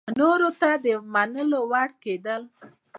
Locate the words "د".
0.83-0.87